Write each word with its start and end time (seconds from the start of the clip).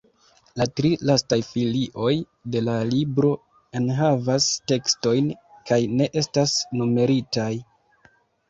La 0.59 0.65
tri 0.79 0.89
lastaj 1.09 1.37
folioj 1.47 2.13
de 2.55 2.63
la 2.69 2.77
libro 2.93 3.31
enhavas 3.81 4.49
tekstojn 4.73 5.31
kaj 5.71 5.81
ne 6.01 6.09
estas 6.23 6.57
numeritaj. 6.81 7.51